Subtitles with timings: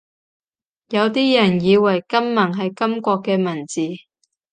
[0.89, 3.81] 有啲人以為金文係金國嘅文字